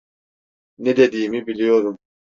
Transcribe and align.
Ne 0.77 0.97
dediğimi 0.97 1.47
biliyorum. 1.47 1.97